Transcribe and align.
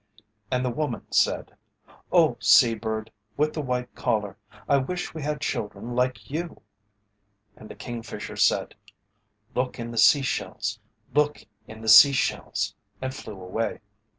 And 0.49 0.65
the 0.65 0.71
woman 0.71 1.05
said, 1.11 1.55
"Oh, 2.11 2.35
sea 2.39 2.73
bird 2.73 3.11
with 3.37 3.53
the 3.53 3.61
white 3.61 3.93
collar, 3.93 4.35
I 4.67 4.77
wish 4.77 5.13
we 5.13 5.21
had 5.21 5.39
children 5.41 5.93
like 5.95 6.27
you." 6.31 6.63
And 7.55 7.69
the 7.69 7.75
Kingfisher 7.75 8.35
said, 8.35 8.73
"Look 9.53 9.77
in 9.77 9.91
the 9.91 9.99
sea 9.99 10.23
shells; 10.23 10.79
look 11.13 11.45
in 11.67 11.81
the 11.81 11.87
sea 11.87 12.13
shells," 12.13 12.73
and 12.99 13.13
flew 13.13 13.39
away. 13.39 13.81